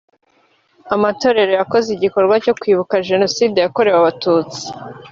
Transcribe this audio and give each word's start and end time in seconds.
amatorero 0.95 1.51
yakoze 1.59 1.87
igikorwa 1.91 2.35
cyo 2.43 2.53
kwibuka 2.59 2.95
jenoside 3.09 3.57
yakorewe 3.59 3.97
abatutsi 3.99 4.63